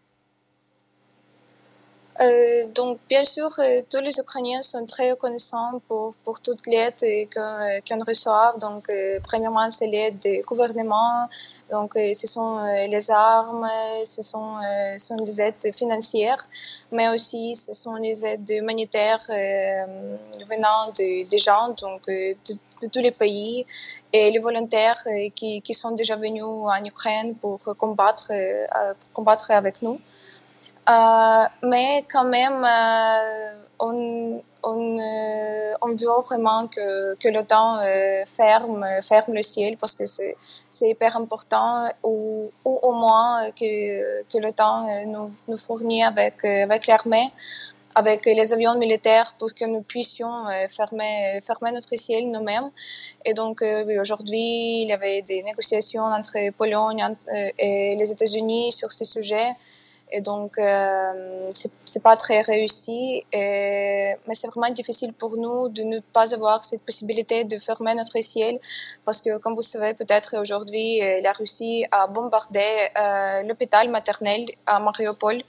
Donc, 2.75 3.00
bien 3.10 3.25
sûr, 3.25 3.50
tous 3.89 4.01
les 4.01 4.18
Ukrainiens 4.19 4.62
sont 4.62 4.86
très 4.86 5.12
reconnaissants 5.12 5.81
pour, 5.88 6.13
pour 6.24 6.39
toute 6.39 6.65
l'aide 6.68 6.94
qu'on 7.33 8.06
reçoit. 8.06 8.56
Donc, 8.60 8.92
premièrement, 9.24 9.69
c'est 9.69 9.88
l'aide 9.88 10.19
du 10.19 10.42
gouvernement, 10.42 11.27
donc, 11.74 11.95
euh, 11.95 12.13
ce 12.13 12.27
sont 12.27 12.60
euh, 12.60 12.88
les 12.88 13.10
armes, 13.10 13.68
ce 14.04 14.21
sont, 14.21 14.57
euh, 14.57 14.98
sont 15.00 15.15
des 15.15 15.42
aides 15.42 15.74
financières, 15.74 16.48
mais 16.92 17.07
aussi 17.10 17.56
ce 17.56 17.74
sont 17.74 17.95
les 17.95 18.24
aides 18.24 18.50
humanitaires 18.50 19.25
venant 19.27 20.81
de, 20.98 21.27
des 21.27 21.38
gens, 21.38 21.69
donc 21.69 22.06
de, 22.07 22.88
tous 22.94 23.00
les 23.00 23.12
pays, 23.12 23.65
et 24.12 24.30
les 24.30 24.38
volontaires 24.38 25.04
qui, 25.36 25.62
qui 25.62 25.74
sont 25.74 25.92
déjà 25.92 26.15
venus 26.15 26.44
en 26.44 26.83
Ukraine 26.86 27.33
pour 27.36 27.60
combattre, 27.83 28.31
combattre 29.12 29.50
avec 29.50 29.81
nous. 29.81 30.00
Mais 30.88 32.06
quand 32.12 32.25
même, 32.25 32.65
on, 33.80 34.41
on, 34.63 35.00
on 35.81 35.88
veut 35.88 36.22
vraiment 36.25 36.67
que, 36.67 37.15
que 37.15 37.29
l'OTAN 37.29 37.81
ferme, 38.25 38.86
ferme 39.01 39.34
le 39.34 39.41
ciel 39.41 39.77
parce 39.77 39.96
que 39.96 40.05
c'est 40.05 40.36
hyper 40.89 41.15
important, 41.15 41.88
ou, 42.03 42.51
ou, 42.65 42.79
au 42.81 42.93
moins 42.93 43.51
que, 43.51 44.24
que 44.24 44.38
l'OTAN 44.38 44.88
euh, 44.89 45.05
nous, 45.05 45.31
nous 45.48 45.57
fournit 45.57 46.03
avec, 46.03 46.43
euh, 46.43 46.63
avec 46.63 46.88
l'armée, 46.88 47.31
avec 47.96 48.25
les 48.25 48.53
avions 48.53 48.75
militaires 48.77 49.34
pour 49.38 49.53
que 49.53 49.65
nous 49.65 49.81
puissions 49.81 50.48
euh, 50.50 50.67
fermer, 50.67 51.39
fermer 51.46 51.72
notre 51.72 51.96
ciel 51.98 52.29
nous-mêmes. 52.29 52.69
Et 53.24 53.34
donc, 53.34 53.63
aujourd'hui, 54.01 54.81
il 54.84 54.88
y 54.89 54.93
avait 54.93 55.22
des 55.22 55.43
négociations 55.43 56.03
entre 56.03 56.36
Pologne 56.51 57.01
et 57.57 57.96
les 57.96 58.12
États-Unis 58.12 58.74
sur 58.74 58.91
ce 58.91 59.05
sujet. 59.05 59.50
Et 60.15 60.22
donc, 60.22 60.60
euh, 60.60 61.50
c'est 61.86 62.03
pas 62.03 62.15
très 62.15 62.41
réussi. 62.41 63.25
Mais 63.34 64.36
c'est 64.39 64.48
vraiment 64.48 64.70
difficile 64.70 65.12
pour 65.12 65.36
nous 65.38 65.70
de 65.70 65.84
ne 65.93 66.00
pas 66.15 66.27
avoir 66.36 66.63
cette 66.63 66.84
possibilité 66.84 67.43
de 67.46 67.58
fermer 67.58 67.96
notre 67.96 68.20
ciel. 68.22 68.60
Parce 69.05 69.20
que, 69.22 69.39
comme 69.39 69.55
vous 69.55 69.63
savez, 69.74 69.96
peut-être 69.96 70.32
aujourd'hui, 70.43 71.01
euh, 71.01 71.20
la 71.22 71.32
Russie 71.32 71.86
a 71.91 72.05
bombardé 72.05 72.70
euh, 72.96 73.41
l'hôpital 73.48 73.89
maternel 73.89 74.41
à 74.67 74.79
Mariupol. 74.79 75.41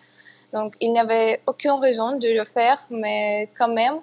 Donc, 0.54 0.74
il 0.80 0.92
n'y 0.94 1.00
avait 1.00 1.42
aucune 1.46 1.78
raison 1.86 2.16
de 2.16 2.28
le 2.38 2.44
faire, 2.44 2.78
mais 2.88 3.50
quand 3.58 3.72
même, 3.82 4.00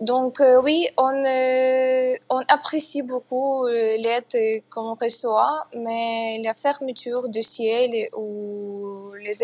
donc 0.00 0.40
euh, 0.40 0.60
oui, 0.62 0.88
on, 0.98 1.24
euh, 1.24 2.16
on, 2.28 2.40
apprécie 2.48 3.00
beaucoup 3.00 3.66
euh, 3.66 3.96
l'aide 3.96 4.62
qu'on 4.68 4.94
reçoit, 4.94 5.66
mais 5.74 6.38
la 6.44 6.52
fermeture 6.52 7.30
du 7.30 7.42
ciel 7.42 8.08
ou 8.14 8.85
les 9.18 9.38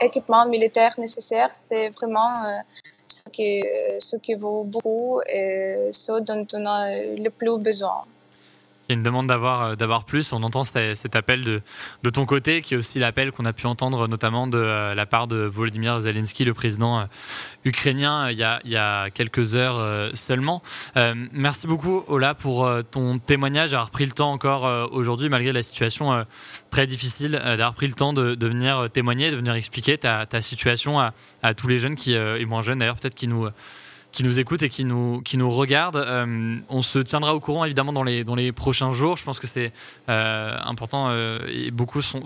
équipements 0.00 0.46
militaires 0.46 0.94
nécessaires, 0.98 1.50
c'est 1.54 1.88
vraiment 1.90 2.62
ce, 3.06 3.22
qui, 3.32 3.64
ce 3.98 4.16
qui 4.16 4.34
vaut 4.34 4.64
beaucoup 4.64 5.20
et 5.26 5.90
ce 5.92 6.20
dont 6.20 6.46
on 6.52 6.66
a 6.66 6.96
le 6.96 7.28
plus 7.30 7.58
besoin. 7.58 8.04
Il 8.90 8.94
y 8.94 8.96
a 8.96 8.98
une 8.98 9.04
demande 9.04 9.28
d'avoir 9.28 9.62
euh, 9.62 9.76
d'avoir 9.76 10.04
plus. 10.04 10.32
On 10.32 10.42
entend 10.42 10.64
cet, 10.64 11.14
appel 11.14 11.44
de, 11.44 11.62
de 12.02 12.10
ton 12.10 12.26
côté, 12.26 12.60
qui 12.60 12.74
est 12.74 12.76
aussi 12.76 12.98
l'appel 12.98 13.30
qu'on 13.30 13.44
a 13.44 13.52
pu 13.52 13.66
entendre 13.66 14.08
notamment 14.08 14.48
de 14.48 14.58
euh, 14.58 14.94
la 14.96 15.06
part 15.06 15.28
de 15.28 15.36
Volodymyr 15.36 16.00
Zelensky, 16.00 16.44
le 16.44 16.54
président 16.54 17.00
euh, 17.00 17.04
ukrainien, 17.64 18.30
il 18.30 18.36
y, 18.36 18.42
a, 18.42 18.60
il 18.64 18.70
y 18.70 18.76
a 18.76 19.10
quelques 19.10 19.54
heures 19.54 20.10
seulement. 20.14 20.62
merci 21.32 21.66
beaucoup, 21.66 22.04
Ola, 22.08 22.34
pour 22.34 22.68
ton 22.90 23.18
témoignage, 23.18 23.72
d'avoir 23.72 23.90
pris 23.90 24.06
le 24.06 24.12
temps 24.12 24.32
encore 24.32 24.90
aujourd'hui, 24.92 25.28
malgré 25.28 25.52
la 25.52 25.62
situation 25.62 26.24
très 26.70 26.86
difficile, 26.86 27.32
d'avoir 27.32 27.74
pris 27.74 27.86
le 27.86 27.92
temps 27.92 28.14
de, 28.14 28.34
de, 28.34 28.46
venir 28.46 28.88
témoigner, 28.90 29.30
de 29.30 29.36
venir 29.36 29.52
expliquer 29.54 29.98
ta, 29.98 30.24
ta 30.24 30.40
situation 30.40 30.98
à, 30.98 31.12
à, 31.42 31.52
tous 31.52 31.68
les 31.68 31.78
jeunes 31.78 31.96
qui, 31.96 32.14
et 32.14 32.46
moins 32.46 32.62
jeunes 32.62 32.78
d'ailleurs, 32.78 32.96
peut-être 32.96 33.14
qui 33.14 33.28
nous 33.28 33.46
qui 34.12 34.24
nous 34.24 34.40
écoutent 34.40 34.62
et 34.62 34.68
qui 34.68 34.84
nous, 34.84 35.20
qui 35.22 35.36
nous 35.36 35.50
regardent. 35.50 35.96
Euh, 35.96 36.56
on 36.68 36.82
se 36.82 36.98
tiendra 36.98 37.34
au 37.34 37.40
courant 37.40 37.64
évidemment 37.64 37.92
dans 37.92 38.02
les, 38.02 38.24
dans 38.24 38.34
les 38.34 38.52
prochains 38.52 38.92
jours. 38.92 39.16
Je 39.16 39.24
pense 39.24 39.38
que 39.38 39.46
c'est 39.46 39.72
euh, 40.08 40.56
important 40.64 41.08
euh, 41.10 41.38
et 41.48 41.70
beaucoup 41.70 42.02
sont, 42.02 42.22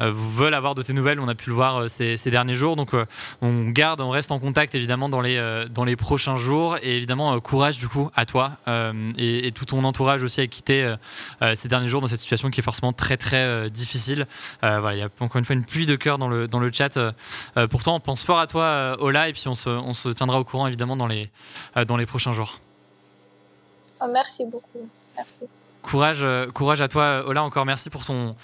veulent 0.00 0.54
avoir 0.54 0.74
de 0.74 0.82
tes 0.82 0.92
nouvelles. 0.92 1.20
On 1.20 1.28
a 1.28 1.34
pu 1.34 1.50
le 1.50 1.56
voir 1.56 1.88
ces, 1.88 2.16
derniers 2.30 2.54
jours. 2.54 2.76
Donc 2.76 2.90
on 3.40 3.68
garde, 3.68 4.00
on 4.00 4.10
reste 4.10 4.30
en 4.30 4.38
contact 4.38 4.74
évidemment 4.74 5.08
dans 5.08 5.20
les, 5.20 5.66
dans 5.70 5.84
les 5.84 5.96
prochains 5.96 6.36
jours. 6.36 6.76
Et 6.82 6.96
évidemment, 6.96 7.38
courage 7.40 7.78
du 7.78 7.88
coup 7.88 8.10
à 8.14 8.26
toi 8.26 8.52
et, 9.16 9.52
tout 9.54 9.64
ton 9.64 9.84
entourage 9.84 10.22
aussi 10.22 10.40
a 10.40 10.46
quitté 10.46 10.94
ces 11.54 11.68
derniers 11.68 11.88
jours 11.88 12.00
dans 12.00 12.06
cette 12.06 12.20
situation 12.20 12.50
qui 12.50 12.60
est 12.60 12.64
forcément 12.64 12.92
très 12.92 13.16
très 13.16 13.70
difficile. 13.70 14.26
voilà, 14.60 14.94
il 14.94 14.98
y 14.98 15.02
a 15.02 15.08
encore 15.20 15.38
une 15.38 15.44
fois 15.44 15.54
une 15.54 15.64
pluie 15.64 15.86
de 15.86 15.96
cœur 15.96 16.18
dans 16.18 16.28
le, 16.28 16.48
dans 16.48 16.58
le 16.58 16.70
chat. 16.72 16.98
pourtant, 17.70 17.96
on 17.96 18.00
pense 18.00 18.22
fort 18.22 18.38
à 18.38 18.46
toi, 18.46 18.96
Ola, 19.00 19.28
et 19.28 19.32
puis 19.32 19.44
on 19.46 19.54
se, 19.54 19.70
on 19.70 19.94
se 19.94 20.08
tiendra 20.10 20.40
au 20.40 20.44
courant 20.44 20.66
évidemment 20.66 20.96
dans 20.96 21.05
dans 21.06 21.14
les, 21.14 21.30
euh, 21.76 21.84
dans 21.84 21.96
les 21.96 22.06
prochains 22.06 22.32
jours. 22.32 22.60
Oh, 24.00 24.06
merci 24.12 24.44
beaucoup. 24.44 24.88
Merci. 25.16 25.42
Courage, 25.82 26.22
euh, 26.22 26.50
courage 26.50 26.80
à 26.80 26.88
toi, 26.88 27.22
Ola. 27.26 27.42
Encore 27.44 27.64
merci 27.64 27.90
pour 27.90 28.04
ton, 28.04 28.34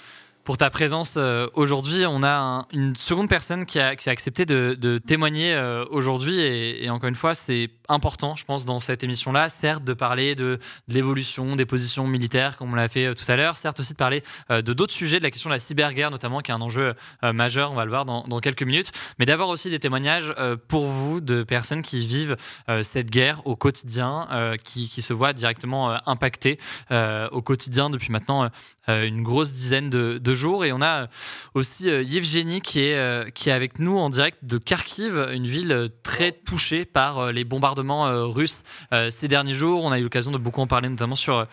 pour 0.43 0.57
ta 0.57 0.69
présence 0.69 1.15
euh, 1.17 1.47
aujourd'hui. 1.53 2.05
On 2.05 2.23
a 2.23 2.65
une 2.71 2.95
seconde 2.95 3.27
personne 3.27 3.65
qui 3.65 3.79
a, 3.79 3.95
qui 3.95 4.09
a 4.09 4.11
accepté 4.11 4.45
de, 4.45 4.75
de 4.79 4.97
témoigner 4.97 5.53
euh, 5.53 5.85
aujourd'hui. 5.89 6.39
Et, 6.39 6.85
et, 6.85 6.89
encore 6.89 7.09
une 7.09 7.15
fois, 7.15 7.35
c'est 7.35 7.69
important, 7.93 8.35
je 8.35 8.43
pense, 8.45 8.65
dans 8.65 8.79
cette 8.79 9.03
émission-là, 9.03 9.49
certes, 9.49 9.83
de 9.83 9.93
parler 9.93 10.35
de, 10.35 10.59
l'évolution 10.87 11.55
des 11.55 11.65
positions 11.65 12.07
militaires, 12.07 12.57
comme 12.57 12.73
on 12.73 12.75
l'a 12.75 12.89
fait 12.89 13.05
euh, 13.05 13.13
tout 13.13 13.29
à 13.31 13.35
l'heure, 13.35 13.57
certes 13.57 13.79
aussi 13.79 13.93
de 13.93 13.97
parler 13.97 14.23
de 14.49 14.73
d'autres 14.73 14.93
sujets, 14.93 15.19
de 15.19 15.23
la 15.23 15.31
question 15.31 15.49
de 15.49 15.55
la 15.55 15.59
cyberguerre 15.59 16.11
notamment, 16.11 16.41
qui 16.41 16.51
est 16.51 16.53
un 16.53 16.61
enjeu 16.61 16.93
majeur, 17.21 17.71
on 17.71 17.75
va 17.75 17.85
le 17.85 17.89
voir 17.89 18.05
dans, 18.05 18.39
quelques 18.39 18.63
minutes, 18.63 18.91
mais 19.19 19.25
d'avoir 19.25 19.49
aussi 19.49 19.69
des 19.69 19.79
témoignages 19.79 20.33
pour 20.67 20.87
vous 20.87 21.21
de 21.21 21.43
personnes 21.43 21.81
qui 21.81 22.05
vivent 22.05 22.35
cette 22.81 23.09
guerre 23.09 23.45
au 23.45 23.55
quotidien, 23.55 24.27
qui, 24.63 24.89
qui, 24.89 25.01
se 25.01 25.13
voient 25.13 25.33
directement 25.33 25.97
impactées 26.07 26.59
au 26.91 27.41
quotidien 27.41 27.89
depuis 27.89 28.11
maintenant 28.11 28.49
une 28.87 29.23
grosse 29.23 29.53
dizaine 29.53 29.89
de, 29.89 30.17
de 30.17 30.33
jours. 30.33 30.65
Et 30.65 30.71
on 30.71 30.81
a 30.81 31.07
aussi 31.53 31.89
euh, 31.89 32.01
Yevgeny 32.01 32.61
qui 32.61 32.81
est, 32.81 32.95
euh, 32.95 33.29
qui 33.29 33.49
est 33.49 33.51
avec 33.51 33.79
nous 33.79 33.97
en 33.97 34.09
direct 34.09 34.39
de 34.43 34.57
Kharkiv, 34.57 35.17
une 35.33 35.47
ville 35.47 35.89
très 36.03 36.31
touchée 36.31 36.85
par 36.85 37.19
euh, 37.19 37.31
les 37.31 37.43
bombardements 37.43 37.82
russes 37.91 38.63
ces 39.09 39.27
derniers 39.27 39.53
jours. 39.53 39.83
On 39.83 39.91
a 39.91 39.99
eu 39.99 40.03
l'occasion 40.03 40.31
de 40.31 40.37
beaucoup 40.37 40.61
en 40.61 40.67
parler, 40.67 40.89
notamment 40.89 41.15
sur, 41.15 41.45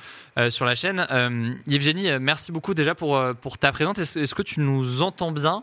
sur 0.49 0.65
la 0.65 0.75
chaîne. 0.75 1.07
Yevgeny, 1.67 2.19
merci 2.21 2.53
beaucoup 2.53 2.75
déjà 2.75 2.95
pour, 2.95 3.21
pour 3.41 3.59
ta 3.59 3.73
présence. 3.73 3.99
Est-ce 3.99 4.35
que 4.35 4.43
tu 4.43 4.61
nous 4.61 5.03
entends 5.03 5.33
bien? 5.33 5.63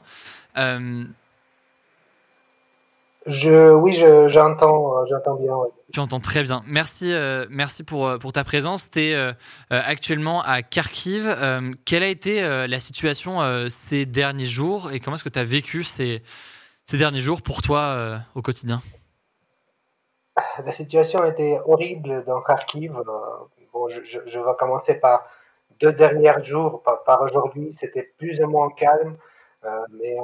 Je, 3.28 3.74
oui, 3.74 3.94
j'entends, 4.28 5.06
j'entends 5.06 5.36
bien. 5.36 5.54
Tu 5.92 6.00
entends 6.00 6.22
très 6.22 6.44
bien. 6.44 6.64
Merci, 6.66 7.12
euh, 7.12 7.46
merci 7.50 7.84
pour, 7.84 8.08
euh, 8.08 8.18
pour 8.18 8.32
ta 8.32 8.46
présence. 8.46 8.90
Tu 8.90 9.02
es 9.02 9.16
euh, 9.16 9.34
actuellement 9.70 10.42
à 10.44 10.62
Kharkiv. 10.62 11.36
quelle 11.84 12.04
a 12.04 12.08
été 12.08 12.42
la 12.42 12.80
situation 12.80 13.68
ces 13.70 14.06
derniers 14.06 14.46
jours 14.46 14.92
et 14.92 15.00
comment 15.00 15.16
est-ce 15.16 15.26
que 15.26 15.30
tu 15.30 15.40
as 15.40 15.44
vécu 15.44 15.84
ces, 15.84 16.24
ces 16.86 16.98
derniers 16.98 17.22
jours 17.22 17.42
pour 17.42 17.62
toi 17.62 18.22
au 18.34 18.42
quotidien? 18.42 18.82
La 20.66 20.72
situation 20.72 21.26
était 21.26 21.60
horrible 21.66 22.24
dans 22.26 22.42
Kharkiv. 22.42 22.94
Bon, 23.74 23.90
je, 23.90 24.40
vais 24.40 24.56
commencer 24.58 24.96
par 24.96 25.28
deux 25.80 25.94
derniers 25.94 26.42
jours, 26.42 26.82
par, 26.84 27.22
aujourd'hui. 27.22 27.74
C'était 27.74 28.12
plus 28.18 28.42
ou 28.42 28.48
moins 28.48 28.70
calme, 28.72 29.18
mais 29.92 30.16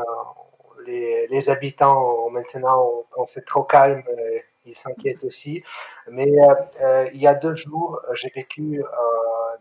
les, 0.85 1.27
les, 1.27 1.49
habitants 1.49 2.29
maintenant, 2.29 3.05
on, 3.15 3.25
c'est 3.25 3.45
trop 3.45 3.63
calme 3.63 4.03
ils 4.65 4.75
s'inquiètent 4.75 5.23
aussi. 5.23 5.63
Mais 6.09 6.29
euh, 6.31 6.53
euh, 6.81 7.09
il 7.13 7.21
y 7.21 7.27
a 7.27 7.33
deux 7.33 7.53
jours, 7.53 8.01
j'ai 8.13 8.31
vécu 8.33 8.81
euh, 8.81 8.85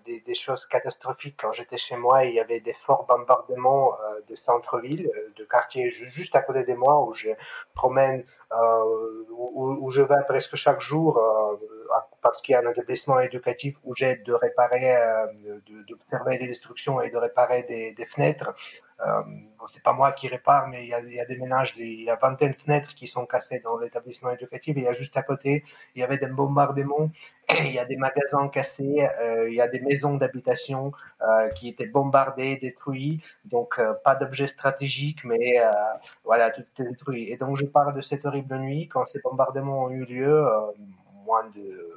des, 0.05 0.35
choses 0.35 0.67
catastrophiques 0.67 1.37
quand 1.41 1.53
j'étais 1.53 1.77
chez 1.77 1.97
moi. 1.97 2.25
Il 2.25 2.35
y 2.35 2.41
avait 2.41 2.61
des 2.61 2.73
forts 2.73 3.07
bombardements 3.07 3.97
des 4.29 4.37
centres-villes, 4.37 5.11
de 5.37 5.45
quartiers 5.45 5.89
juste 5.89 6.35
à 6.37 6.43
côté 6.43 6.65
de 6.65 6.75
moi 6.75 7.05
où 7.07 7.13
je 7.13 7.31
promène, 7.75 8.25
où, 9.31 9.79
où, 9.81 9.91
je 9.91 10.03
vais 10.03 10.23
presque 10.27 10.57
chaque 10.57 10.81
jour 10.81 11.21
parce 12.23 12.41
qu'il 12.41 12.53
y 12.53 12.57
a 12.57 12.61
un 12.61 12.71
établissement 12.71 13.21
éducatif 13.21 13.77
où 13.85 13.95
j'aide 13.95 14.23
de 14.25 14.33
réparer, 14.33 14.97
d'observer 15.89 16.39
des 16.39 16.49
destructions 16.49 17.01
et 17.01 17.11
de 17.11 17.17
réparer 17.17 17.63
des 17.63 18.07
fenêtres. 18.07 18.55
Euh, 19.07 19.23
c'est 19.69 19.83
pas 19.83 19.93
moi 19.93 20.13
qui 20.13 20.27
répare, 20.29 20.69
mais 20.69 20.85
il 20.85 20.89
y, 20.89 21.21
a, 21.21 21.25
des 21.25 21.37
ménages, 21.37 21.75
il 21.79 22.03
y 22.03 22.11
a 22.11 22.17
vingtaine 22.17 22.51
de 22.51 22.57
fenêtres 22.57 22.95
qui 22.97 23.07
sont 23.07 23.27
cassées 23.27 23.61
dans 23.61 23.79
l'établissement 23.79 24.31
éducatif. 24.33 24.75
Il 24.77 24.83
y 24.83 24.89
a 24.89 24.93
juste 24.93 25.17
à 25.17 25.23
côté, 25.23 25.63
il 25.95 26.01
y 26.01 26.03
avait 26.03 26.19
des 26.19 26.27
bombardements, 26.27 27.11
il 27.61 27.71
y 27.71 27.79
a 27.79 27.85
des 27.85 27.97
magasins 27.97 28.49
cassés, 28.49 29.09
euh, 29.21 29.49
il 29.49 29.55
y 29.55 29.61
a 29.61 29.69
des 29.69 29.81
maisons 29.81 30.17
d'habitation 30.17 30.93
euh, 31.23 31.49
qui 31.51 31.69
étaient 31.69 31.87
bombardées, 31.87 32.57
détruites. 32.57 33.23
Donc 33.45 33.81
pas 34.03 34.17
d'objets 34.17 34.49
stratégiques, 34.49 35.25
mais 35.25 35.63
voilà, 36.25 36.51
tout 36.51 36.63
était 36.63 36.89
détruit. 36.89 37.31
Et 37.31 37.37
donc 37.37 37.57
je 37.57 37.67
parle 37.67 37.95
de 37.95 38.01
cette 38.01 38.27
horrible 38.27 38.57
nuit 38.59 38.89
quand 38.89 39.07
ces 39.07 39.21
bombardements 39.21 39.85
ont 39.85 39.91
eu 39.91 40.05
lieu, 40.05 40.45
moins 41.25 41.45
de 41.55 41.92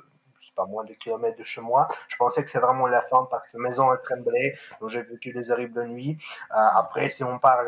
pas 0.56 0.66
moins 0.66 0.84
de 0.84 0.94
kilomètres 0.94 1.38
de 1.38 1.44
chez 1.44 1.62
moi. 1.62 1.88
Je 2.08 2.16
pensais 2.18 2.44
que 2.44 2.50
c'est 2.50 2.60
vraiment 2.60 2.88
la 2.88 3.02
fin 3.02 3.28
parce 3.30 3.48
que 3.50 3.58
maison 3.58 3.90
a 3.90 3.98
tremblé, 3.98 4.58
donc 4.80 4.90
j'ai 4.90 5.02
vécu 5.02 5.32
des 5.34 5.52
horribles 5.52 5.86
nuits. 5.86 6.18
Euh, 6.52 6.56
après, 6.56 7.10
si 7.10 7.24
on 7.24 7.40
parle 7.40 7.68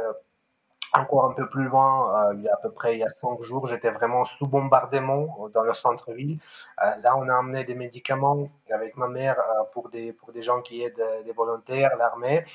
encore 0.94 1.26
un 1.26 1.34
peu 1.34 1.48
plus 1.50 1.66
loin, 1.66 2.30
euh, 2.30 2.34
il 2.36 2.42
y 2.44 2.50
a 2.50 2.54
à 2.54 2.58
peu 2.58 2.72
près 2.72 2.96
il 2.96 3.00
y 3.00 3.04
a 3.04 3.10
cinq 3.10 3.42
jours, 3.44 3.68
j'étais 3.68 3.90
vraiment 3.90 4.24
sous 4.26 4.46
bombardement 4.46 5.50
dans 5.54 5.64
le 5.64 5.74
centre-ville. 5.74 6.40
Euh, 6.84 6.96
là, 7.04 7.18
on 7.18 7.28
a 7.30 7.36
amené 7.36 7.64
des 7.64 7.76
médicaments 7.76 8.50
avec 8.72 8.96
ma 8.98 9.08
mère 9.08 9.38
euh, 9.40 9.64
pour 9.74 9.90
des 9.90 10.14
pour 10.14 10.32
des 10.32 10.42
gens 10.42 10.62
qui 10.62 10.84
aident 10.84 11.04
des 11.26 11.32
volontaires, 11.32 11.92
l'armée. 11.98 12.46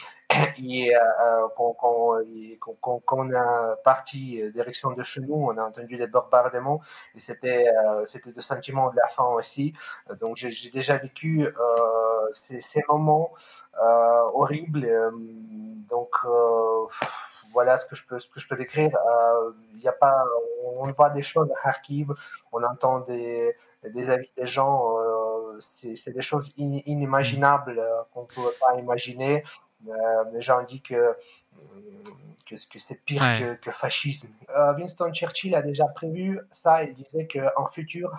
Et 0.58 0.94
quand, 1.56 1.74
quand, 1.74 2.18
quand, 2.80 3.02
on 3.18 3.34
a 3.34 3.76
parti 3.84 4.42
direction 4.52 4.92
de 4.92 5.02
chez 5.02 5.20
nous, 5.20 5.34
on 5.34 5.58
a 5.58 5.62
entendu 5.62 5.96
des 5.98 6.06
bombardements 6.06 6.80
et 7.14 7.20
c'était 7.20 7.64
c'était 8.06 8.32
le 8.34 8.40
sentiment 8.40 8.90
de 8.90 8.96
la 8.96 9.08
faim 9.08 9.28
aussi. 9.34 9.74
Donc 10.20 10.36
j'ai 10.36 10.70
déjà 10.70 10.96
vécu 10.96 11.46
ces, 12.32 12.62
ces 12.62 12.82
moments 12.88 13.32
horribles. 14.34 14.88
donc 15.90 16.14
voilà 17.52 17.78
ce 17.78 17.86
que 17.86 17.94
je 17.94 18.04
peux, 18.04 18.18
ce 18.18 18.28
que 18.28 18.40
je 18.40 18.48
peux 18.48 18.56
décrire. 18.56 18.96
Euh, 18.96 19.52
il 19.74 19.86
a 19.88 19.92
pas, 19.92 20.24
on 20.64 20.90
voit 20.92 21.10
des 21.10 21.22
choses 21.22 21.50
à 21.52 21.62
Kharkiv, 21.62 22.12
on 22.52 22.62
entend 22.62 23.00
des, 23.00 23.54
des 23.84 24.10
avis 24.10 24.30
des 24.36 24.46
gens, 24.46 24.98
euh, 24.98 25.58
c'est 25.60 26.12
des 26.12 26.22
choses 26.22 26.52
inimaginables 26.56 27.78
euh, 27.78 28.02
qu'on 28.12 28.22
ne 28.22 28.26
peut 28.26 28.54
pas 28.60 28.78
imaginer. 28.78 29.44
les 30.32 30.40
gens 30.40 30.62
disent 30.62 30.82
que, 30.82 31.16
que, 32.46 32.54
que 32.54 32.78
c'est 32.78 33.00
pire 33.04 33.22
que, 33.38 33.54
que, 33.54 33.70
fascisme. 33.70 34.28
Winston 34.76 35.12
Churchill 35.12 35.54
a 35.54 35.62
déjà 35.62 35.86
prévu 35.86 36.40
ça, 36.50 36.84
il 36.84 36.94
disait 36.94 37.26
qu'en 37.26 37.66
futur, 37.66 38.12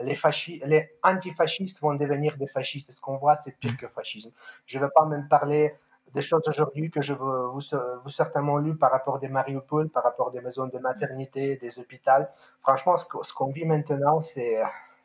les, 0.00 0.18
les 0.64 0.90
antifascistes 1.02 1.80
vont 1.80 1.94
devenir 1.94 2.36
des 2.36 2.48
fascistes. 2.48 2.90
Ce 2.90 3.00
qu'on 3.00 3.16
voit, 3.16 3.36
c'est 3.36 3.52
pire 3.52 3.72
mm. 3.72 3.76
que 3.76 3.88
fascisme. 3.88 4.32
Je 4.66 4.78
ne 4.78 4.84
vais 4.84 4.90
pas 4.94 5.04
même 5.04 5.28
parler 5.28 5.74
des 6.14 6.22
choses 6.22 6.42
aujourd'hui 6.46 6.90
que 6.90 7.00
je 7.00 7.12
vous, 7.12 7.52
vous, 7.52 7.60
vous 8.02 8.10
certainement 8.10 8.58
lu 8.58 8.76
par 8.76 8.90
rapport 8.90 9.18
des 9.18 9.28
Mariupol, 9.28 9.88
par 9.88 10.04
rapport 10.04 10.30
des 10.30 10.40
maisons 10.40 10.66
de 10.66 10.78
maternité, 10.78 11.56
des 11.56 11.78
hôpitaux. 11.78 12.26
Franchement, 12.60 12.96
ce 12.96 13.32
qu'on 13.32 13.50
vit 13.50 13.64
maintenant, 13.64 14.22
c'est 14.22 14.62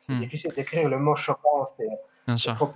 hmm. 0.08 0.20
difficile 0.20 0.52
d'écrire. 0.52 0.88
Le 0.88 0.98
mot 0.98 1.16
choquant, 1.16 1.66
Bien 2.30 2.36
sûr. 2.36 2.72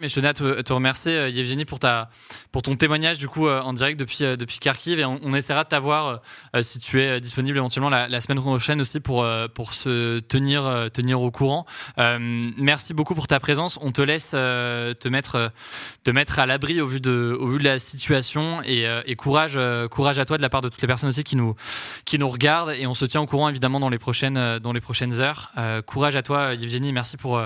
Mais 0.00 0.08
je 0.08 0.14
tenais 0.14 0.28
à 0.28 0.34
te, 0.34 0.72
remercier, 0.72 1.12
euh, 1.12 1.28
Yevgeny, 1.30 1.64
pour, 1.64 1.78
ta, 1.78 2.10
pour 2.52 2.60
ton 2.60 2.76
témoignage 2.76 3.18
du 3.18 3.26
coup 3.26 3.48
euh, 3.48 3.62
en 3.62 3.72
direct 3.72 3.98
depuis, 3.98 4.22
euh, 4.22 4.36
depuis 4.36 4.58
Kharkiv. 4.58 5.00
Et 5.00 5.04
on, 5.06 5.34
essaiera 5.34 5.64
de 5.64 5.68
t'avoir, 5.68 6.20
si 6.60 6.78
tu 6.78 7.00
es 7.00 7.20
disponible 7.20 7.56
éventuellement 7.56 7.88
la, 7.88 8.20
semaine 8.20 8.40
prochaine 8.40 8.80
aussi, 8.80 9.00
pour, 9.00 9.26
pour 9.54 9.72
se 9.72 10.18
tenir, 10.20 10.90
tenir 10.92 11.22
au 11.22 11.30
courant. 11.30 11.64
merci 11.96 12.92
beaucoup 12.92 13.14
pour 13.14 13.28
ta 13.28 13.38
présence. 13.40 13.78
On 13.80 13.92
te 13.92 14.02
laisse 14.02 14.30
te, 14.30 15.08
mettre, 15.08 15.52
te 16.02 16.10
mettre 16.10 16.38
à 16.38 16.46
l'abri 16.46 16.80
au, 16.80 16.86
vu 16.86 17.00
de, 17.00 17.36
au 17.38 17.48
vu 17.48 17.58
de 17.58 17.64
la 17.64 17.78
situation. 17.78 18.60
Et, 18.64 18.84
et 19.06 19.16
courage, 19.16 19.58
courage 19.90 20.18
à 20.18 20.24
toi 20.24 20.36
de 20.36 20.42
la 20.42 20.48
part 20.48 20.60
de 20.60 20.68
toutes 20.68 20.82
les 20.82 20.88
personnes 20.88 21.10
aussi 21.10 21.24
qui 21.24 21.36
nous, 21.36 21.54
qui 22.04 22.18
nous 22.18 22.28
regardent. 22.28 22.72
Et 22.72 22.86
on 22.86 22.94
se 22.94 23.04
tient 23.04 23.20
au 23.20 23.26
courant 23.26 23.48
évidemment 23.48 23.80
dans 23.80 23.90
les 23.90 23.98
prochaines, 23.98 24.58
dans 24.58 24.72
les 24.72 24.80
prochaines 24.80 25.20
heures. 25.20 25.52
courage 25.86 26.16
à 26.16 26.22
toi, 26.22 26.54
Yevgeny. 26.54 26.92
Merci 26.92 27.16
pour 27.16 27.40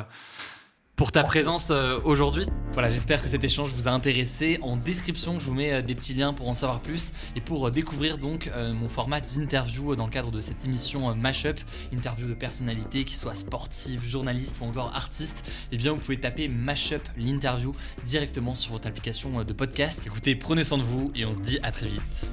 pour 0.97 1.11
ta 1.11 1.25
présence 1.25 1.69
euh, 1.71 1.99
aujourd'hui. 2.05 2.45
Voilà, 2.73 2.91
j'espère 2.91 3.21
que 3.21 3.29
cet 3.29 3.43
échange 3.45 3.71
vous 3.71 3.89
a 3.89 3.91
intéressé. 3.91 4.59
En 4.63 4.77
description, 4.77 5.39
je 5.41 5.47
vous 5.47 5.55
mets 5.55 5.73
euh, 5.73 5.83
des 5.83 5.95
petits 5.95 6.15
liens 6.15 6.33
pour 6.33 6.49
en 6.49 6.55
savoir 6.55 6.81
plus 6.81 7.13
et 7.35 7.41
pour 7.41 7.67
euh, 7.67 7.71
découvrir 7.71 8.19
donc 8.19 8.51
mon 8.75 8.89
format 8.89 9.21
d'interview 9.21 9.97
dans 9.97 10.07
le 10.07 10.11
cadre 10.11 10.31
de 10.31 10.41
cette 10.41 10.65
émission 10.65 11.15
Mashup, 11.15 11.59
interview 11.93 12.29
de 12.29 12.35
personnalités 12.35 13.05
qui 13.05 13.15
soient 13.15 13.35
sportives, 13.35 14.07
journalistes 14.07 14.59
ou 14.61 14.65
encore 14.65 14.95
artistes. 14.95 15.45
Eh 15.73 15.77
bien, 15.77 15.93
vous 15.93 15.99
pouvez 15.99 16.21
taper 16.21 16.49
Mashup 16.49 17.03
l'interview 17.17 17.73
directement 18.05 18.55
sur 18.55 18.73
votre 18.73 18.87
application 18.87 19.45
de 19.45 19.53
podcast. 19.53 20.03
Écoutez, 20.07 20.35
prenez 20.35 20.65
soin 20.65 20.79
de 20.79 20.83
vous 20.83 21.11
et 21.15 21.25
on 21.25 21.33
se 21.33 21.41
dit 21.41 21.59
à 21.63 21.71
très 21.71 21.89
vite. 21.89 22.33